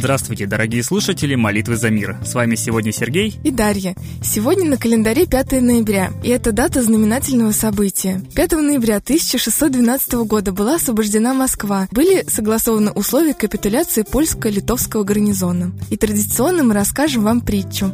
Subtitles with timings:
[0.00, 2.16] Здравствуйте, дорогие слушатели «Молитвы за мир».
[2.24, 3.94] С вами сегодня Сергей и Дарья.
[4.22, 8.22] Сегодня на календаре 5 ноября, и это дата знаменательного события.
[8.34, 11.86] 5 ноября 1612 года была освобождена Москва.
[11.90, 15.72] Были согласованы условия капитуляции польско-литовского гарнизона.
[15.90, 17.92] И традиционно мы расскажем вам притчу.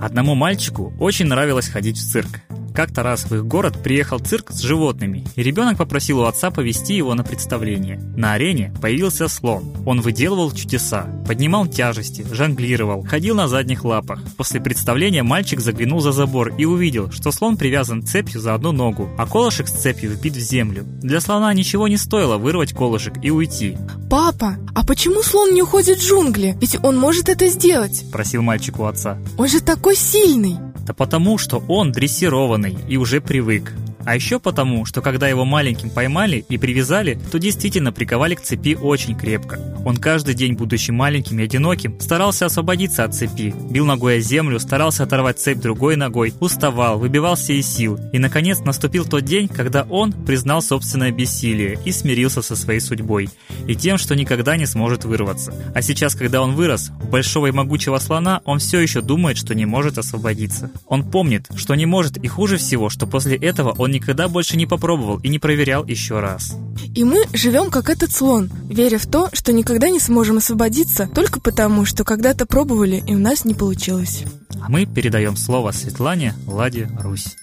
[0.00, 2.40] Одному мальчику очень нравилось ходить в цирк.
[2.74, 6.94] Как-то раз в их город приехал цирк с животными, и ребенок попросил у отца повести
[6.94, 7.98] его на представление.
[8.16, 9.73] На арене появился слон.
[9.86, 14.20] Он выделывал чудеса, поднимал тяжести, жонглировал, ходил на задних лапах.
[14.36, 19.08] После представления мальчик заглянул за забор и увидел, что слон привязан цепью за одну ногу,
[19.18, 20.84] а колышек с цепью вбит в землю.
[21.02, 23.76] Для слона ничего не стоило вырвать колышек и уйти.
[24.10, 26.56] «Папа, а почему слон не уходит в джунгли?
[26.60, 29.18] Ведь он может это сделать!»– просил мальчик у отца.
[29.36, 33.72] «Он же такой сильный!» Да потому, что он дрессированный и уже привык.
[34.04, 38.74] А еще потому, что когда его маленьким поймали и привязали, то действительно приковали к цепи
[38.74, 39.58] очень крепко.
[39.84, 44.58] Он каждый день, будучи маленьким и одиноким, старался освободиться от цепи, бил ногой о землю,
[44.58, 47.98] старался оторвать цепь другой ногой, уставал, выбивался из сил.
[48.12, 53.28] И, наконец, наступил тот день, когда он признал собственное бессилие и смирился со своей судьбой
[53.66, 55.54] и тем, что никогда не сможет вырваться.
[55.74, 59.54] А сейчас, когда он вырос, у большого и могучего слона он все еще думает, что
[59.54, 60.70] не может освободиться.
[60.86, 64.66] Он помнит, что не может и хуже всего, что после этого он никогда больше не
[64.66, 66.54] попробовал и не проверял еще раз.
[66.94, 71.40] И мы живем как этот слон, веря в то, что никогда не сможем освободиться только
[71.40, 74.24] потому, что когда-то пробовали и у нас не получилось.
[74.60, 77.36] А мы передаем слово Светлане Ладе Русь.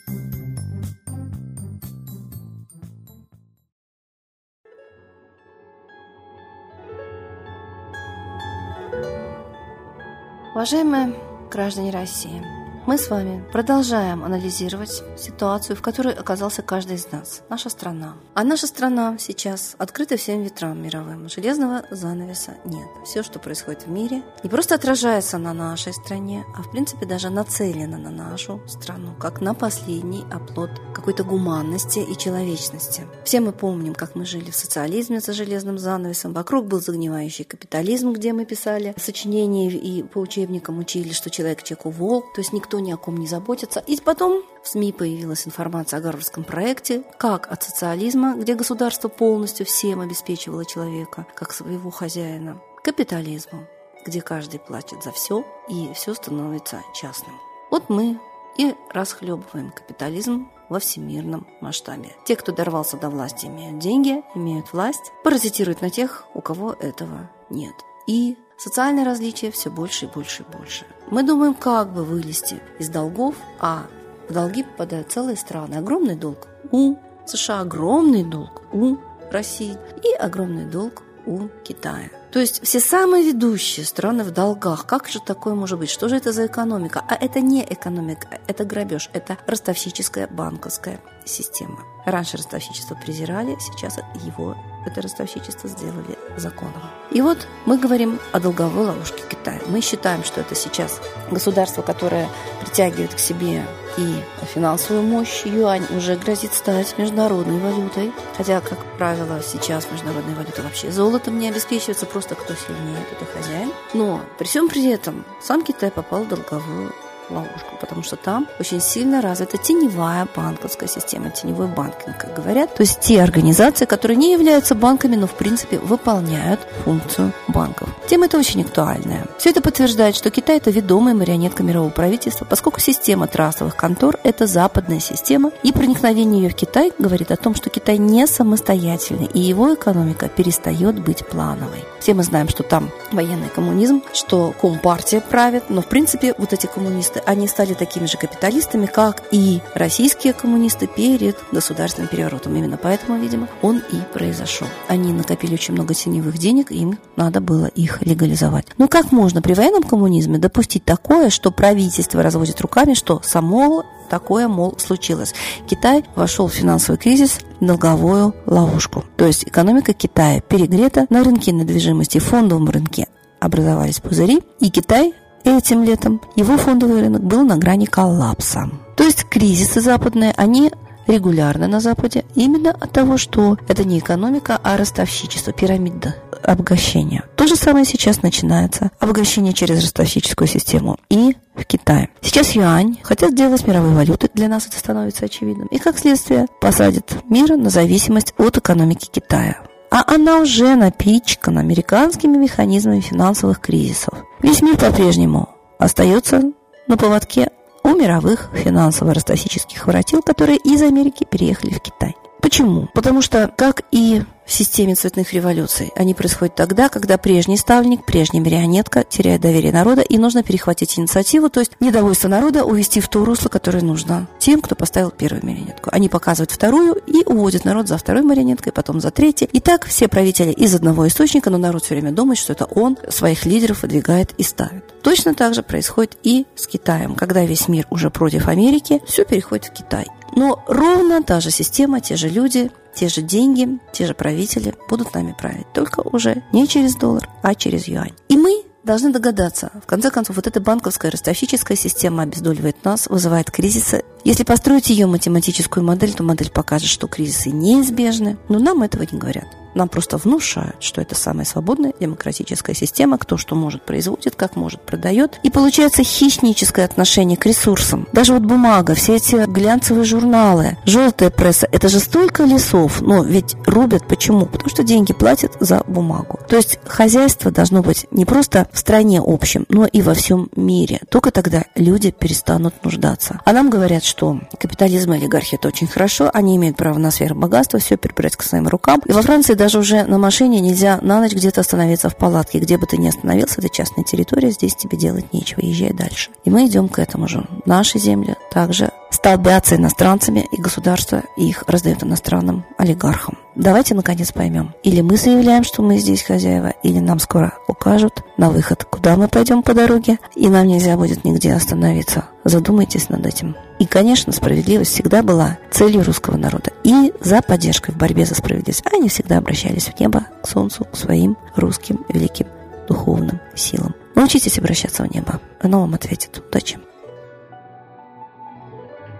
[10.54, 11.16] Уважаемые
[11.50, 12.42] граждане России,
[12.88, 18.16] мы с вами продолжаем анализировать ситуацию, в которой оказался каждый из нас, наша страна.
[18.34, 21.30] А наша страна сейчас открыта всем ветрам мировым.
[21.30, 22.88] Железного занавеса нет.
[23.06, 27.30] Все, что происходит в мире, не просто отражается на нашей стране, а в принципе даже
[27.30, 33.06] нацелено на нашу страну, как на последний оплот какой-то гуманности и человечности.
[33.24, 36.34] Все мы помним, как мы жили в социализме за железным занавесом.
[36.34, 41.92] Вокруг был загнивающий капитализм, где мы писали сочинения и по учебникам учили, что человек человеку
[41.92, 43.82] волк, то есть никто никто ни о ком не заботится.
[43.82, 49.66] И потом в СМИ появилась информация о Гарвардском проекте, как от социализма, где государство полностью
[49.66, 53.68] всем обеспечивало человека, как своего хозяина, к капитализму,
[54.06, 57.36] где каждый платит за все и все становится частным.
[57.72, 58.20] Вот мы
[58.58, 62.16] и расхлебываем капитализм во всемирном масштабе.
[62.26, 67.30] Те, кто дорвался до власти, имеют деньги, имеют власть, паразитируют на тех, у кого этого
[67.50, 67.76] нет.
[68.08, 70.86] И Социальные различия все больше и больше и больше.
[71.10, 73.88] Мы думаем, как бы вылезти из долгов, а
[74.30, 75.78] в долги попадают целые страны.
[75.78, 76.96] Огромный долг у
[77.26, 78.98] США, огромный долг у
[79.32, 82.12] России и огромный долг у Китая.
[82.32, 84.86] То есть все самые ведущие страны в долгах.
[84.86, 85.90] Как же такое может быть?
[85.90, 87.04] Что же это за экономика?
[87.10, 91.80] А это не экономика, это грабеж, это ростовщическая банковская система.
[92.06, 94.56] Раньше ростовщичество презирали, сейчас его
[94.86, 96.82] это ростовщичество сделали законом.
[97.12, 99.60] И вот мы говорим о долговой ловушке Китая.
[99.68, 102.30] Мы считаем, что это сейчас государство, которое
[102.62, 103.64] притягивает к себе
[103.98, 104.16] и
[104.54, 108.12] финансовую мощь юань уже грозит стать международной валютой.
[108.38, 113.32] Хотя, как правило, сейчас международная валюта вообще золотом не обеспечивается, просто кто сильнее, тот и
[113.32, 113.72] хозяин.
[113.94, 116.94] Но при всем при этом сам Китай попал в долговую
[117.32, 122.76] ловушку, потому что там очень сильно развита теневая банковская система, теневой банкинг, как говорят.
[122.76, 127.90] То есть те организации, которые не являются банками, но в принципе выполняют функцию банков.
[128.08, 129.26] Тема это очень актуальная.
[129.38, 134.48] Все это подтверждает, что Китай это ведомая марионетка мирового правительства, поскольку система трастовых контор это
[134.48, 139.40] западная система, и проникновение ее в Китай говорит о том, что Китай не самостоятельный, и
[139.40, 141.84] его экономика перестает быть плановой.
[142.02, 146.66] Все мы знаем, что там военный коммунизм, что компартия правит, но в принципе вот эти
[146.66, 152.56] коммунисты они стали такими же капиталистами, как и российские коммунисты перед государственным переворотом.
[152.56, 154.68] Именно поэтому, видимо, он и произошел.
[154.88, 158.66] Они накопили очень много теневых денег, им надо было их легализовать.
[158.80, 164.50] Но как можно при военном коммунизме допустить такое, что правительство разводит руками, что само такое,
[164.50, 165.34] мол, случилось.
[165.68, 169.06] Китай вошел в финансовый кризис, долговую ловушку.
[169.16, 173.08] То есть экономика Китая перегрета на рынке недвижимости, фондовом рынке
[173.40, 175.14] образовались пузыри, и Китай
[175.44, 178.70] Этим летом его фондовый рынок был на грани коллапса.
[178.96, 180.72] То есть кризисы западные, они
[181.12, 187.24] регулярно на Западе именно от того, что это не экономика, а ростовщичество, пирамида обогащения.
[187.36, 188.92] То же самое сейчас начинается.
[189.00, 192.10] Обогащение через ростовщическую систему и в Китае.
[192.22, 195.68] Сейчас юань хотят сделать мировой валютой, для нас это становится очевидным.
[195.68, 199.58] И как следствие посадят мир на зависимость от экономики Китая.
[199.92, 204.24] а она уже напичкана американскими механизмами финансовых кризисов.
[204.42, 205.50] Весь мир по-прежнему
[205.80, 206.42] остается
[206.88, 207.50] на поводке
[207.92, 212.16] у мировых финансово-ростовсических воротил, которые из Америки переехали в Китай.
[212.42, 212.88] Почему?
[212.94, 218.44] Потому что, как и в системе цветных революций, они происходят тогда, когда прежний ставленник, прежняя
[218.44, 223.24] марионетка теряет доверие народа, и нужно перехватить инициативу, то есть недовольство народа увести в то
[223.24, 225.92] русло, которое нужно тем, кто поставил первую марионетку.
[225.94, 229.48] Они показывают вторую и уводят народ за второй марионеткой, потом за третьей.
[229.52, 232.98] И так все правители из одного источника, но народ все время думает, что это он
[233.10, 234.91] своих лидеров выдвигает и ставит.
[235.04, 237.16] Точно так же происходит и с Китаем.
[237.16, 240.08] Когда весь мир уже против Америки, все переходит в Китай.
[240.36, 245.14] Но ровно та же система, те же люди, те же деньги, те же правители будут
[245.14, 245.68] нами править.
[245.74, 248.14] Только уже не через доллар, а через юань.
[248.30, 249.72] И мы должны догадаться.
[249.84, 254.04] В конце концов, вот эта банковская ростовщическая система обездоливает нас, вызывает кризисы.
[254.24, 259.20] Если построить ее математическую модель, то модель покажет, что кризисы неизбежны, но нам этого не
[259.20, 259.46] говорят.
[259.76, 264.82] Нам просто внушают, что это самая свободная демократическая система, кто что может производит, как может
[264.82, 265.40] продает.
[265.44, 268.08] И получается хищническое отношение к ресурсам.
[268.14, 273.56] Даже вот бумага, все эти глянцевые журналы, желтая пресса, это же столько лесов, но ведь
[273.66, 274.46] рубят почему?
[274.46, 276.40] Потому что деньги платят за бумагу.
[276.50, 281.00] То есть хозяйство должно быть не просто в стране общем, но и во всем мире.
[281.10, 283.40] Только тогда люди перестанут нуждаться.
[283.46, 287.80] А нам говорят, что капитализм и олигархия это очень хорошо, они имеют право на сверхбогатство,
[287.80, 289.02] все перебирать к своим рукам.
[289.06, 292.58] И во Франции даже уже на машине нельзя на ночь где-то остановиться в палатке.
[292.58, 296.32] Где бы ты ни остановился, это частная территория, здесь тебе делать нечего, езжай дальше.
[296.44, 297.46] И мы идем к этому же.
[297.68, 303.38] Наши земли также столбятся иностранцами, и государство их раздает иностранным олигархам.
[303.56, 304.74] Давайте, наконец, поймем.
[304.84, 309.28] Или мы заявляем, что мы здесь хозяева, или нам скоро укажут на выход, куда мы
[309.28, 312.26] пойдем по дороге, и нам нельзя будет нигде остановиться.
[312.44, 313.56] Задумайтесь над этим.
[313.80, 316.72] И, конечно, справедливость всегда была целью русского народа.
[316.84, 320.96] И за поддержкой в борьбе за справедливость они всегда обращались в небо, к солнцу, к
[320.96, 322.48] своим русским великим
[322.88, 323.94] духовным силам.
[324.16, 325.40] Научитесь обращаться в небо.
[325.62, 326.42] Оно вам ответит.
[326.48, 326.80] Удачи!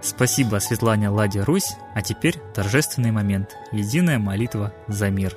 [0.02, 3.56] Спасибо Светлане Ладе Русь, а теперь торжественный момент.
[3.70, 5.36] Единая молитва за мир.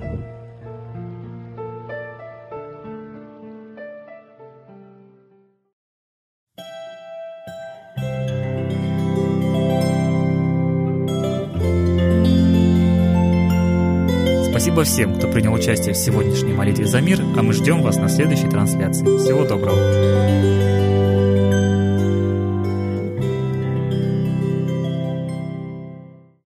[14.71, 18.07] Спасибо всем, кто принял участие в сегодняшней молитве за мир, а мы ждем вас на
[18.07, 19.17] следующей трансляции.
[19.17, 20.60] Всего доброго!